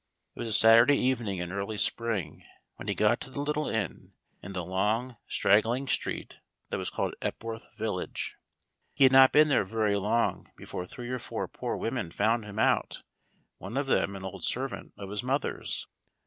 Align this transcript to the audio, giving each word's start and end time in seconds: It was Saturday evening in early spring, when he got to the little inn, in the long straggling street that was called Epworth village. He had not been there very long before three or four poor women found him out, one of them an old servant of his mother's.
It 0.35 0.39
was 0.41 0.57
Saturday 0.57 0.97
evening 0.97 1.37
in 1.37 1.51
early 1.51 1.77
spring, 1.77 2.43
when 2.77 2.87
he 2.87 2.95
got 2.95 3.21
to 3.21 3.29
the 3.29 3.39
little 3.39 3.67
inn, 3.69 4.15
in 4.41 4.53
the 4.53 4.65
long 4.65 5.17
straggling 5.27 5.87
street 5.87 6.37
that 6.71 6.79
was 6.79 6.89
called 6.89 7.13
Epworth 7.21 7.67
village. 7.77 8.35
He 8.95 9.03
had 9.03 9.11
not 9.13 9.31
been 9.31 9.47
there 9.49 9.63
very 9.63 9.95
long 9.97 10.49
before 10.57 10.87
three 10.87 11.11
or 11.11 11.19
four 11.19 11.47
poor 11.47 11.77
women 11.77 12.09
found 12.09 12.45
him 12.45 12.57
out, 12.57 13.03
one 13.59 13.77
of 13.77 13.85
them 13.85 14.15
an 14.15 14.25
old 14.25 14.43
servant 14.43 14.91
of 14.97 15.11
his 15.11 15.21
mother's. 15.21 15.85